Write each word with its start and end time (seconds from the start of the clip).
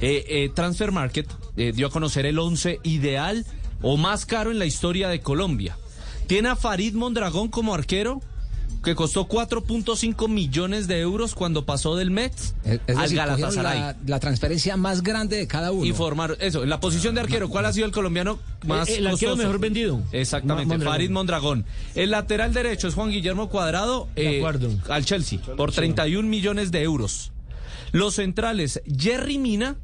Eh, 0.00 0.24
eh, 0.28 0.50
Transfer 0.54 0.92
Market 0.92 1.26
eh, 1.56 1.72
dio 1.74 1.88
a 1.88 1.90
conocer 1.90 2.24
el 2.26 2.38
11 2.38 2.80
ideal 2.84 3.44
o 3.82 3.96
más 3.96 4.26
caro 4.26 4.50
en 4.50 4.58
la 4.58 4.66
historia 4.66 5.08
de 5.08 5.20
Colombia. 5.20 5.76
Tiene 6.26 6.48
a 6.50 6.56
Farid 6.56 6.94
Mondragón 6.94 7.48
como 7.48 7.74
arquero, 7.74 8.20
que 8.84 8.94
costó 8.94 9.26
4.5 9.28 10.28
millones 10.28 10.86
de 10.86 11.00
euros 11.00 11.34
cuando 11.34 11.64
pasó 11.66 11.96
del 11.96 12.10
Mets 12.12 12.54
Es- 12.64 12.80
es 12.86 12.96
al 12.96 13.12
Galatasaray. 13.12 13.78
La, 13.80 13.96
la 14.06 14.20
transferencia 14.20 14.76
más 14.76 15.02
grande 15.02 15.36
de 15.36 15.46
cada 15.48 15.72
uno. 15.72 15.84
Y 15.84 15.92
formaron, 15.92 16.36
eso, 16.40 16.62
en 16.62 16.68
la 16.70 16.78
posición 16.78 17.14
de 17.16 17.22
arquero, 17.22 17.48
¿cuál 17.48 17.66
ha 17.66 17.72
sido 17.72 17.86
el 17.86 17.92
colombiano 17.92 18.38
más 18.66 18.88
El- 18.88 18.98
el 18.98 19.06
arquero 19.08 19.32
costoso? 19.32 19.36
mejor 19.48 19.58
vendido. 19.58 20.02
Exactamente, 20.12 20.68
Mondragón. 20.68 20.94
Farid 20.94 21.10
Mondragón. 21.10 21.64
El 21.96 22.10
lateral 22.12 22.52
derecho 22.54 22.86
es 22.86 22.94
Juan 22.94 23.10
Guillermo 23.10 23.48
Cuadrado 23.48 24.08
eh, 24.14 24.44
al 24.88 25.04
Chelsea 25.04 25.40
por 25.56 25.72
31 25.72 26.28
millones 26.28 26.70
de 26.70 26.82
euros. 26.82 27.32
Los 27.90 28.14
centrales, 28.16 28.80
Jerry 28.96 29.38
Mina, 29.38 29.76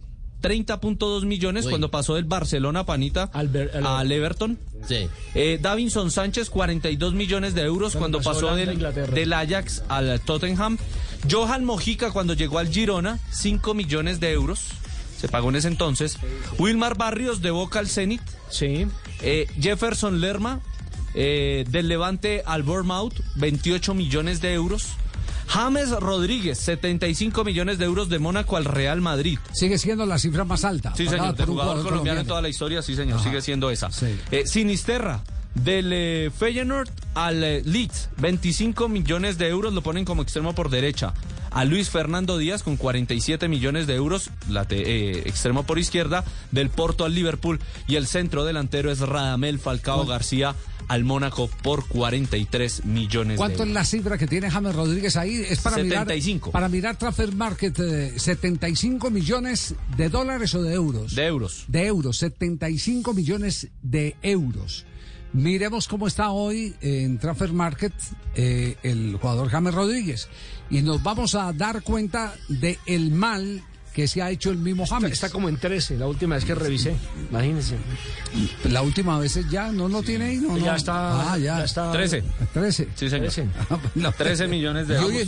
30.2 0.45 1.25
millones 1.25 1.67
cuando 1.67 1.91
pasó 1.91 2.15
del 2.17 2.25
Barcelona 2.25 2.85
Panita 2.85 3.31
Al 3.33 3.49
Ber- 3.49 3.71
al- 3.75 3.87
al 3.87 4.13
Everton. 4.13 4.59
Sí. 4.87 5.09
Eh, 5.35 5.59
Davinson 5.61 6.11
Sánchez, 6.11 6.51
42 6.51 7.15
millones 7.15 7.55
de 7.55 7.63
euros 7.63 7.97
cuando, 7.97 8.21
Cuando 8.21 8.41
pasó 8.41 8.55
del 9.15 9.33
Ajax 9.33 9.83
al 9.89 10.21
Tottenham. 10.21 10.77
Johan 11.31 11.65
Mojica 11.65 12.11
cuando 12.11 12.35
llegó 12.35 12.59
al 12.59 12.69
Girona, 12.69 13.19
5 13.33 13.73
millones 13.75 14.21
de 14.21 14.33
euros. 14.33 14.61
Se 15.19 15.29
pagó 15.29 15.49
en 15.49 15.57
ese 15.57 15.69
entonces. 15.69 16.19
Wilmar 16.59 16.99
Barrios 16.99 17.41
de 17.41 17.51
Boca 17.51 17.79
al 17.79 17.89
Zenit. 17.89 18.21
Sí. 18.51 18.87
Eh, 19.23 19.47
Jefferson 19.59 20.21
Lerma 20.21 20.61
eh, 21.15 21.65
del 21.71 21.89
Levante 21.89 22.43
al 22.45 22.63
Bournemouth, 22.63 23.15
28 23.37 23.95
millones 23.95 24.43
de 24.43 24.53
euros. 24.53 24.89
James 25.47 25.91
Rodríguez, 25.91 26.59
75 26.59 27.45
millones 27.45 27.79
de 27.79 27.85
euros 27.85 28.09
de 28.09 28.19
Mónaco 28.19 28.57
al 28.57 28.65
Real 28.65 29.01
Madrid. 29.01 29.39
Sigue 29.53 29.79
siendo 29.79 30.05
la 30.07 30.19
cifra 30.19 30.45
más 30.45 30.65
alta. 30.65 30.95
Sí, 30.97 31.07
señor, 31.09 31.37
de 31.37 31.45
jugador 31.45 31.83
colombiano 31.83 32.21
en 32.21 32.27
toda 32.27 32.43
la 32.43 32.49
historia, 32.49 32.83
sí, 32.83 32.95
señor, 32.97 33.21
sigue 33.23 33.41
siendo 33.43 33.71
esa. 33.71 33.91
sí. 33.91 34.17
Eh, 34.31 34.45
Sinisterra, 34.47 35.23
del 35.55 35.93
eh, 35.93 36.31
Feyenoord 36.37 36.89
al 37.15 37.45
eh, 37.45 37.63
Leeds, 37.65 38.09
25 38.19 38.89
millones 38.89 39.39
de 39.39 39.49
euros, 39.49 39.73
lo 39.73 39.83
ponen 39.83 40.05
como 40.05 40.23
extremo 40.23 40.55
por 40.55 40.71
derecha. 40.71 41.15
A 41.53 41.65
Luis 41.65 41.89
Fernando 41.89 42.37
Díaz 42.37 42.65
con 42.65 42.77
47 42.77 43.47
millones 43.47 43.87
de 43.87 43.95
euros, 43.95 44.31
la 44.49 44.65
te- 44.65 44.83
eh, 44.83 45.23
extremo 45.27 45.63
por 45.63 45.79
izquierda, 45.79 46.25
del 46.51 46.69
Porto 46.69 47.05
al 47.05 47.15
Liverpool. 47.15 47.61
Y 47.87 47.95
el 47.95 48.09
centro 48.09 48.45
delantero 48.45 48.91
es 48.91 48.99
Radamel 48.99 49.61
Falcao 49.61 50.05
García 50.05 50.57
al 50.89 51.05
Mónaco 51.05 51.49
por 51.63 51.87
43 51.87 52.85
millones 52.85 53.37
¿Cuánto 53.37 53.63
de 53.63 53.69
es 53.69 53.75
la 53.75 53.85
cifra 53.85 54.19
que 54.19 54.27
tiene 54.27 54.51
James 54.51 54.75
Rodríguez 54.75 55.17
ahí? 55.17 55.45
Es 55.49 55.61
para 55.61 55.77
75. 55.77 56.49
mirar 56.49 56.53
para 56.53 56.69
mirar 56.69 56.97
Transfer 56.97 57.35
Market 57.35 57.79
eh, 57.79 58.13
75 58.19 59.11
millones 59.11 59.75
de 59.97 60.09
dólares 60.09 60.55
o 60.55 60.63
de 60.63 60.75
euros. 60.75 61.15
De 61.15 61.27
euros. 61.27 61.65
De 61.69 61.87
euros, 61.87 62.19
75 62.19 63.15
millones 63.15 63.69
de 63.83 64.17
euros. 64.23 64.87
Miremos 65.33 65.89
cómo 65.89 66.07
está 66.07 66.31
hoy 66.31 66.77
en 66.81 67.19
Transfer 67.19 67.53
Market 67.53 67.93
eh, 68.37 68.77
el 68.85 69.17
jugador 69.17 69.49
James 69.49 69.75
Rodríguez 69.75 70.29
y 70.71 70.83
nos 70.83 71.03
vamos 71.03 71.35
a 71.35 71.53
dar 71.53 71.83
cuenta 71.83 72.35
de 72.49 72.79
el 72.87 73.11
mal 73.11 73.63
que 73.95 74.09
se 74.09 74.21
ha 74.21 74.29
hecho 74.31 74.51
el 74.51 74.59
mismo 74.59 74.83
Está, 74.83 74.97
James. 74.97 75.13
está 75.13 75.31
como 75.31 75.49
en 75.49 75.57
13, 75.57 75.97
la 75.97 76.09
última 76.09 76.35
vez 76.35 76.45
que 76.45 76.55
revisé. 76.55 76.97
Imagínense. 77.31 77.77
La 78.65 78.83
última 78.83 79.19
vez 79.21 79.39
ya 79.49 79.71
no 79.71 79.89
lo 79.89 80.03
tiene 80.03 80.25
ahí, 80.27 80.37
no, 80.39 80.59
Ya 80.59 80.73
no. 80.73 80.77
está. 80.77 81.33
Ah, 81.33 81.39
ya. 81.39 81.59
ya 81.59 81.65
está. 81.65 81.93
13. 81.93 82.25
13. 82.53 82.89
Sí, 82.97 83.09
señor. 83.09 83.31
13. 83.33 83.49
No. 83.95 84.13
13 84.13 84.49
millones 84.49 84.89
de 84.89 84.97
euros. 84.97 85.27